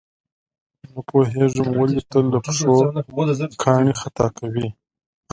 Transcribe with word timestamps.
نه 0.93 1.01
پوهېږم 1.09 1.67
ولې 1.79 2.01
تل 2.11 2.25
له 2.33 2.39
پښو 2.45 2.73
کاڼي 3.63 3.93
خطا 4.01 4.27
کوي. 4.37 4.67